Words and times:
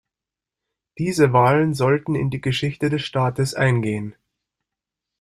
Diese 0.97 1.31
Wahlen 1.31 1.75
sollten 1.75 2.15
in 2.15 2.31
die 2.31 2.41
Geschichte 2.41 2.89
des 2.89 3.03
Staates 3.03 3.53
eingehen. 3.53 4.15